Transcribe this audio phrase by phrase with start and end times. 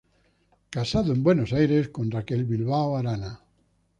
[0.71, 3.39] Casado en Buenos Aires con Raquel Bilbao Arana.